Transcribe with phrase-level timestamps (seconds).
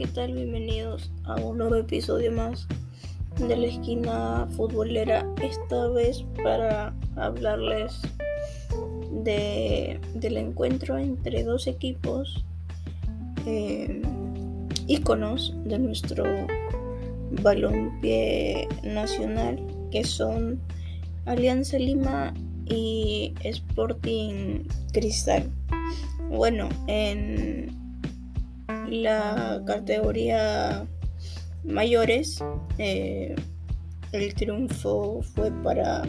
[0.00, 0.32] ¿qué tal?
[0.32, 2.66] Bienvenidos a un nuevo episodio más
[3.36, 5.26] de la esquina futbolera.
[5.42, 8.00] Esta vez para hablarles
[9.22, 12.42] de, del encuentro entre dos equipos
[13.44, 14.00] eh,
[14.86, 16.24] íconos de nuestro
[17.42, 19.60] balompié nacional,
[19.90, 20.62] que son
[21.26, 22.32] Alianza Lima
[22.64, 24.62] y Sporting
[24.94, 25.50] Cristal.
[26.30, 27.79] Bueno, en
[28.90, 30.86] la categoría
[31.64, 32.42] mayores,
[32.78, 33.34] eh,
[34.12, 36.02] el triunfo fue para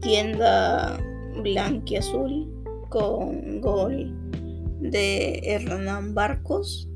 [0.00, 0.98] Tienda
[1.42, 2.52] Blanquiazul
[2.88, 4.12] con gol
[4.80, 6.88] de Hernán Barcos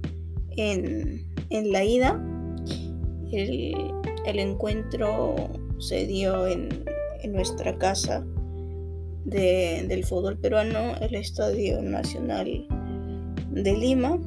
[0.57, 2.21] en, la ida.
[3.33, 5.37] El, encuentro
[5.79, 6.85] se dio en,
[7.29, 8.25] nuestra casa
[9.25, 12.67] del fútbol peruano, el Estadio Nacional
[13.51, 14.19] de Lima.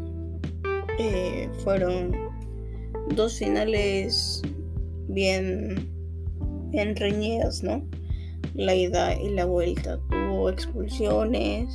[0.99, 2.11] Eh, fueron
[3.15, 4.41] dos finales
[5.07, 5.89] bien,
[6.69, 7.83] bien reñidas, ¿no?
[8.53, 9.99] La ida y la vuelta.
[10.11, 11.73] Tuvo expulsiones,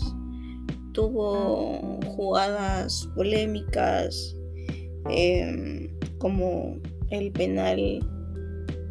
[0.93, 4.37] tuvo jugadas polémicas,
[5.11, 6.77] em, como
[7.11, 8.01] el penal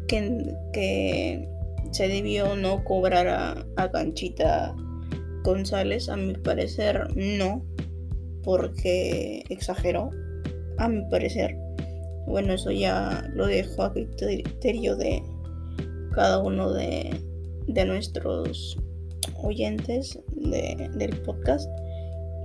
[0.08, 1.48] que,
[1.90, 4.76] se debió no cobrar a, a Canchita
[5.42, 6.10] González.
[6.10, 7.64] A mi parecer, no
[8.48, 10.08] porque exageró,
[10.78, 11.54] a mi parecer.
[12.26, 15.22] Bueno, eso ya lo dejo a criterio de
[16.14, 17.20] cada uno de,
[17.84, 18.78] nuestros
[19.42, 21.68] oyentes del podcast.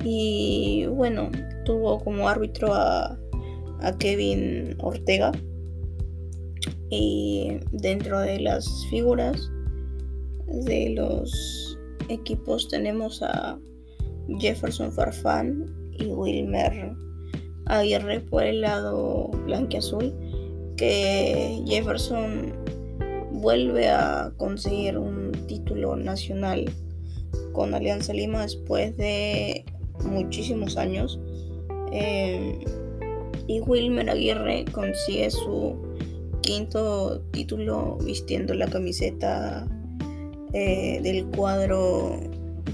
[0.03, 1.31] Y bueno,
[1.63, 3.17] tuvo como árbitro a,
[3.79, 5.31] a Kevin Ortega.
[6.89, 9.49] Y dentro de las figuras
[10.65, 11.79] de los
[12.09, 13.57] equipos tenemos a
[14.41, 16.95] Jefferson Farfán y Wilmer
[17.65, 20.13] Aguirre por el lado blanqueazul
[20.77, 22.53] que Jefferson
[23.31, 26.65] vuelve a conseguir un título nacional
[27.51, 29.65] con Alianza Lima después de
[30.05, 31.19] muchísimos años.
[31.91, 32.59] Em,
[33.47, 35.75] y Wilmer Aguirre consigue su
[36.41, 39.67] quinto título vistiendo la camiseta
[40.53, 42.19] eh, del cuadro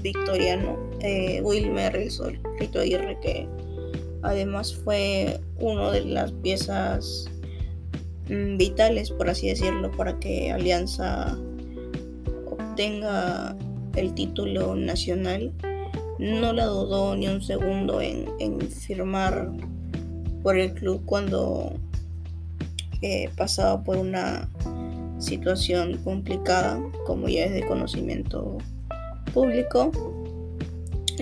[0.02, 2.10] victoriano eh, Wilmer el
[2.60, 3.48] Rito Aguirre que
[4.22, 7.24] además fue una de las piezas
[8.28, 11.36] mm, vitales por así decirlo para que Alianza
[12.46, 13.56] obtenga
[13.96, 15.52] el título nacional
[16.20, 19.50] no la dudó ni un segundo en, firmar
[20.42, 21.72] por el club cuando
[23.00, 24.48] eh, pasaba por una
[25.18, 28.58] situación complicada como ya es de conocimiento
[29.32, 29.90] público.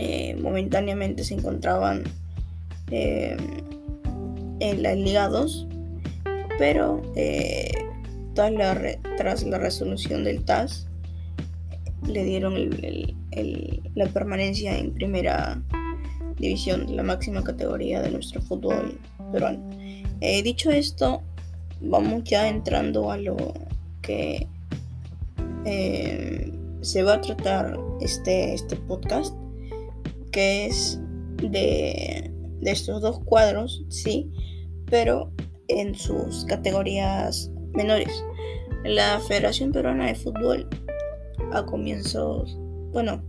[0.01, 2.05] Eh, momentáneamente se encontraban
[2.93, 3.37] eh,
[4.61, 5.67] en la Liga 2,
[6.57, 7.73] pero eh,
[8.35, 10.87] tras, la resolución del TAS
[12.07, 12.71] le dieron
[13.97, 15.61] la permanencia en primera
[16.37, 19.01] división, la máxima categoría de nuestro fútbol
[19.33, 19.69] peruano.
[20.21, 21.23] dicho esto,
[21.81, 23.37] vamos ya entrando a lo
[24.03, 24.47] que
[26.83, 29.35] se va a tratar este, este podcast,
[30.31, 31.01] que es
[31.43, 34.31] de, de estos dos cuadros, sí,
[34.87, 35.33] pero
[35.69, 38.25] en sus categorías menores.
[38.85, 40.69] La Federación Peruana de Fútbol
[41.53, 42.57] a comienzos,
[42.93, 43.23] bueno,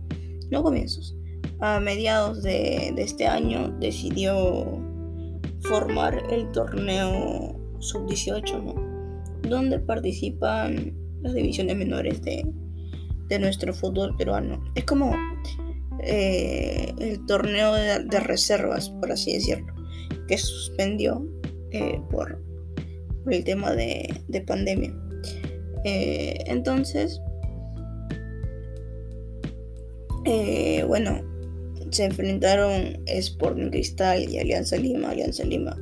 [0.50, 1.16] no comienzos,
[1.60, 4.64] a mediados de, de este año decidió
[5.60, 9.48] formar el torneo sub-18, ¿no?
[9.48, 12.44] donde participan las divisiones menores de,
[13.28, 14.62] de nuestro fútbol peruano.
[14.74, 15.14] Es como
[16.02, 19.72] eh, el torneo de, reservas, por así decirlo,
[20.28, 21.26] que suspendió
[21.70, 22.42] eh, por,
[23.30, 24.94] el tema de, pandemia.
[25.84, 27.20] Eh, entonces,
[30.86, 31.20] bueno,
[31.90, 35.76] se enfrentaron Sporting Cristal y Alianza Lima, Alianza Lima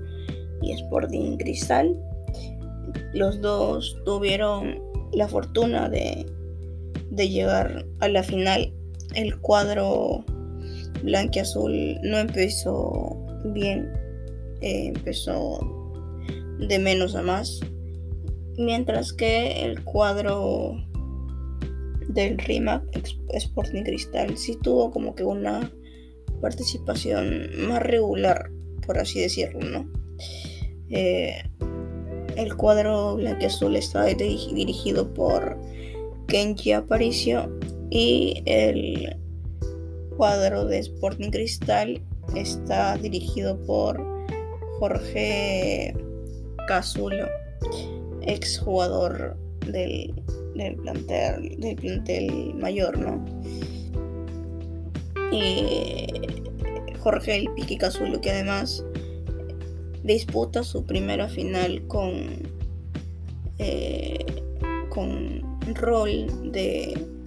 [0.62, 1.98] y Sporting Cristal.
[3.14, 4.80] Los dos tuvieron
[5.12, 6.26] la fortuna de
[7.10, 8.72] de llegar a la final.
[9.18, 10.24] El cuadro
[11.02, 13.16] blanquiazul no empezó
[13.46, 13.90] bien,
[14.60, 15.58] eh, empezó
[16.60, 17.58] de menos a más,
[18.58, 20.76] mientras que el cuadro
[22.10, 22.84] del RIMAC
[23.30, 25.68] Sporting Cristal sí tuvo como que una
[26.40, 28.52] participación más regular,
[28.86, 29.90] por así decirlo, ¿no?
[30.90, 31.42] Eh,
[32.36, 35.58] el cuadro blanquiazul está dirigido por
[36.28, 37.50] Kenji Aparicio
[37.90, 39.16] y el
[40.16, 42.02] cuadro de Sporting Cristal
[42.34, 44.04] está dirigido por
[44.78, 45.94] Jorge
[46.66, 47.26] Casulo,
[48.22, 49.36] exjugador
[49.66, 50.14] del,
[50.54, 53.24] del, plantel, del plantel mayor, ¿no?
[55.30, 56.06] Y
[56.98, 58.84] Jorge el Piqui Casulo, que además
[60.02, 62.50] disputa su primera final con,
[63.58, 64.24] eh,
[64.90, 65.42] con
[65.74, 67.17] rol de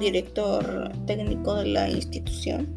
[0.00, 2.68] director técnico de la institución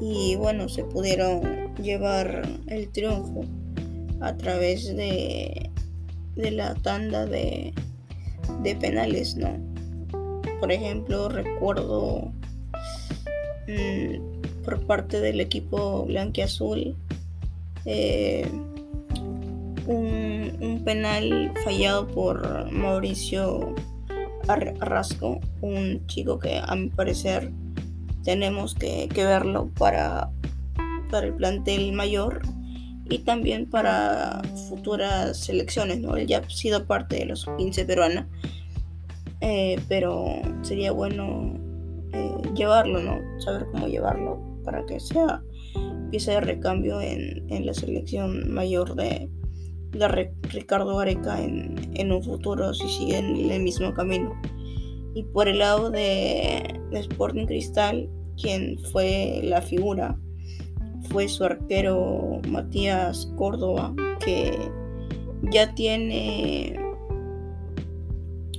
[0.00, 3.44] y bueno se pudieron llevar el triunfo
[4.20, 5.70] a través de,
[6.36, 7.72] de la tanda de,
[8.62, 9.58] de penales no
[10.60, 12.32] por ejemplo recuerdo
[13.68, 16.96] mm, por parte del equipo blanquiazul
[17.86, 18.46] eh,
[19.86, 23.74] un, penal fallado por Mauricio
[24.48, 27.52] Arrasco, un chico que a mi parecer
[28.24, 30.30] tenemos que, verlo para,
[31.10, 32.42] para el plantel mayor
[33.08, 36.16] y también para futuras selecciones, ¿no?
[36.16, 38.26] Él ya ha sido parte de los 15 peruanos,
[39.40, 40.26] eh, pero
[40.62, 41.54] sería bueno
[42.12, 43.18] eh, llevarlo, ¿no?
[43.40, 45.42] Saber cómo llevarlo para que sea
[46.10, 49.30] pieza de recambio en, en la selección mayor de,
[49.92, 54.40] de Ricardo Areca en, un futuro si sigue en el mismo camino.
[55.14, 58.08] Y por el lado de, Sporting Cristal,
[58.40, 60.18] quien fue la figura,
[61.10, 63.94] fue su arquero Matías Córdoba,
[64.24, 64.52] que
[65.50, 66.78] ya tiene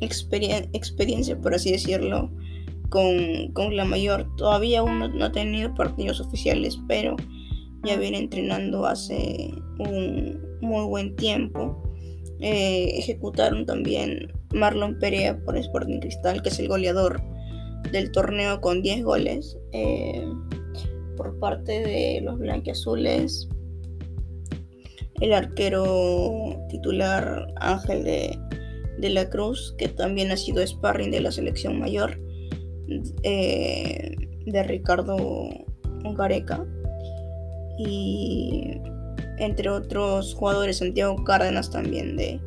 [0.02, 2.30] experiencia, por así decirlo,
[2.90, 4.28] con, la mayor.
[4.36, 7.16] Todavía aún no ha tenido partidos oficiales, pero
[7.84, 11.84] ya viene entrenando hace un, muy buen tiempo.
[12.40, 17.22] Eh, ejecutaron también Marlon Perea por Sporting Cristal, que es el goleador
[17.92, 19.58] del torneo con 10 goles.
[19.74, 20.26] Eh,
[21.18, 23.48] por parte de los blanquiazules,
[25.20, 31.80] el arquero titular Ángel de, la Cruz, que también ha sido sparring de la selección
[31.80, 32.20] mayor,
[33.24, 34.16] eh,
[34.46, 35.18] de Ricardo
[36.16, 36.66] Gareca.
[37.78, 38.80] Y
[39.42, 42.40] entre otros jugadores, Santiago Cárdenas también de,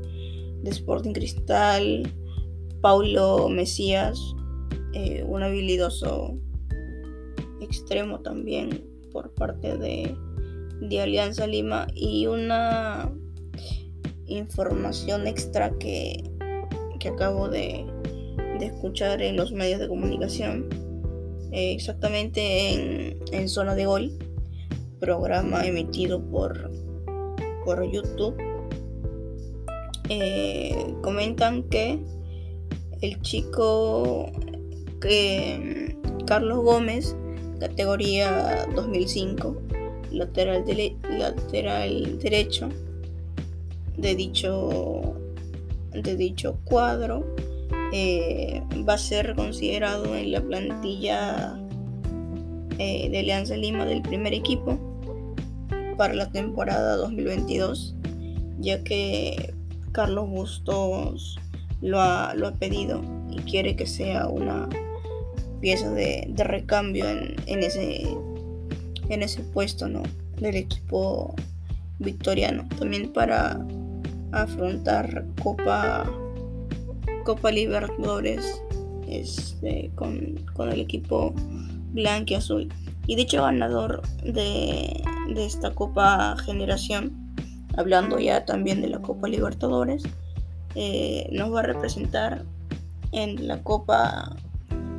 [0.64, 2.10] Sporting Cristal,
[2.80, 4.18] Paulo Mesías,
[4.94, 6.38] eh, un habilidoso
[7.60, 10.16] extremo también por parte de,
[11.00, 11.88] Alianza Lima.
[11.94, 13.12] Y una
[14.26, 16.30] información extra que,
[17.12, 17.84] acabo de,
[18.60, 20.68] escuchar en los medios de comunicación,
[21.50, 24.12] eh, exactamente en, en Zona de Gol,
[25.00, 26.83] programa emitido por
[27.64, 28.36] por YouTube
[30.08, 31.98] eh, comentan que
[33.00, 34.30] el chico
[35.00, 35.96] que
[36.26, 37.16] Carlos Gómez,
[37.58, 39.56] categoría 2005,
[40.10, 40.64] lateral,
[41.10, 42.68] lateral derecho
[43.96, 45.14] de dicho,
[45.92, 47.24] de dicho cuadro,
[47.92, 51.58] eh, va a ser considerado en la plantilla
[52.78, 54.78] eh, de Alianza Lima del primer equipo
[55.96, 57.94] para la temporada 2022,
[58.60, 59.54] ya que
[59.92, 61.38] Carlos Bustos
[61.80, 64.68] lo ha, pedido y quiere que sea una
[65.60, 68.06] pieza de, recambio en, ese,
[69.08, 70.02] en ese puesto ¿no?
[70.40, 71.34] del equipo
[71.98, 72.66] victoriano.
[72.78, 73.64] También para
[74.32, 76.10] afrontar Copa,
[77.24, 78.60] Copa Libertadores
[79.08, 81.32] este, con, con el equipo
[81.92, 82.68] blanco y azul.
[83.06, 85.02] Y dicho ganador de,
[85.36, 87.34] esta Copa Generación,
[87.76, 90.04] hablando ya también de la Copa Libertadores,
[90.74, 92.44] eh, nos va a representar
[93.12, 94.34] en la Copa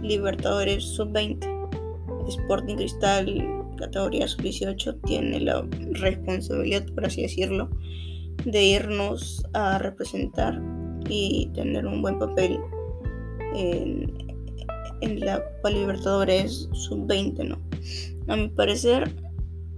[0.01, 1.53] Libertadores Sub-20.
[2.27, 7.69] Sporting Cristal, categoría Sub-18, tiene la responsabilidad, por así decirlo,
[8.45, 10.61] de irnos a representar
[11.09, 12.59] y tener un buen papel
[13.55, 14.11] en,
[15.01, 17.74] en la Copa Libertadores Sub-20, ¿no?
[18.27, 19.13] A mi parecer,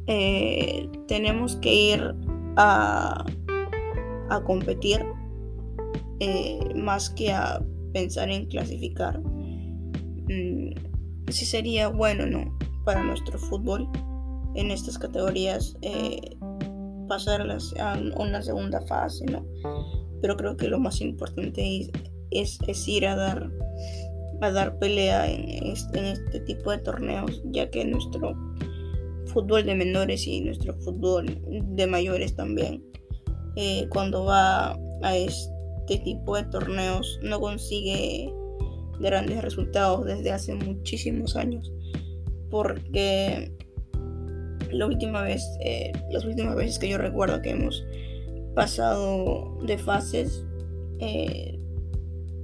[0.08, 2.16] eh, tenemos que ir
[2.56, 3.26] a,
[4.30, 5.06] a competir
[6.20, 7.62] eh, más que a
[7.94, 9.20] pensar en clasificar.
[9.20, 10.72] Mm,
[11.28, 12.58] sí sería bueno, ¿no?
[12.86, 13.88] Para nuestro fútbol
[14.56, 16.38] en estas categorías eh,
[17.08, 19.46] pasarlas a una segunda fase, ¿no?
[20.22, 21.90] Pero creo que lo más importante
[22.32, 23.52] es, es ir a dar
[24.42, 28.36] a dar pelea en este, este, tipo de torneos, ya que nuestro
[29.26, 32.84] fútbol de menores y nuestro fútbol de mayores también,
[33.56, 38.32] eh, cuando va a este tipo de torneos, no consigue
[39.00, 41.72] grandes resultados desde hace muchísimos años,
[42.50, 43.52] porque
[44.72, 47.86] la última vez, eh, las últimas veces que yo recuerdo que hemos
[48.56, 50.44] pasado de fases
[51.00, 51.57] eh,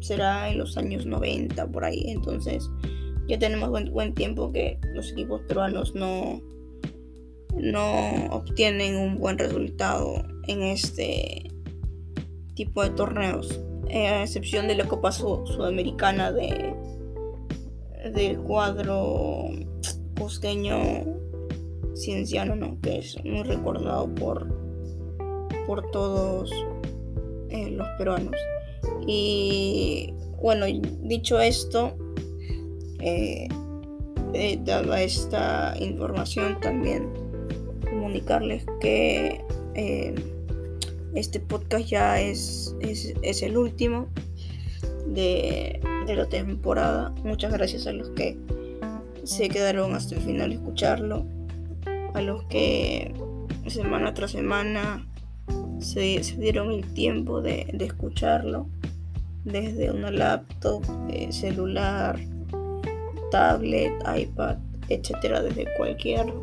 [0.04, 2.04] será en los años 90 por ahí.
[2.08, 2.70] Entonces
[3.28, 6.42] ya tenemos buen, tiempo que los equipos peruanos no,
[7.56, 11.50] no obtienen un buen resultado en este
[12.56, 13.62] tipo de torneos.
[13.90, 16.74] Eh, a excepción de la Copa Sudamericana de,
[18.14, 19.50] del cuadro
[20.18, 20.78] cusqueño
[21.96, 22.80] cienciano, ¿no?
[22.82, 24.48] que es muy recordado por,
[25.68, 26.52] por todos
[27.50, 28.36] eh, los peruanos.
[29.08, 30.66] Y bueno,
[31.02, 31.96] dicho esto,
[33.00, 33.48] eh,
[34.64, 37.10] dada esta información también
[37.90, 39.42] comunicarles que
[41.16, 44.08] este podcast ya es, es, el último
[45.08, 47.14] de, la temporada.
[47.24, 48.38] Muchas gracias a los que
[49.24, 51.26] se quedaron hasta el final a escucharlo.
[52.14, 53.14] A los que
[53.68, 55.08] semana tras semana
[55.80, 58.68] se, dieron el tiempo de, escucharlo.
[59.44, 62.18] Desde una laptop, eh, celular,
[63.30, 66.34] tablet, iPad, etcétera, desde cualquier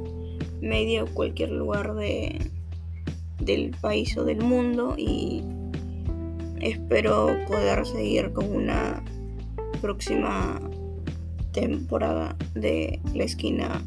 [0.61, 2.51] medio, cualquier lugar de,
[3.39, 5.43] del país o del mundo y
[6.61, 9.03] espero poder seguir con una
[9.81, 10.61] próxima
[11.53, 13.83] temporada de la esquina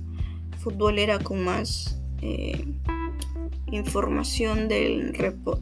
[0.58, 2.66] futbolera con más eh,
[3.76, 5.14] información del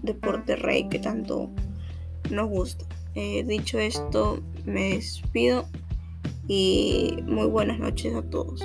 [0.01, 1.49] deporte rey que tanto
[2.29, 2.85] nos gusta.
[3.15, 5.65] Eh, dicho esto, me despido
[6.47, 8.61] y muy buenas noches a todos.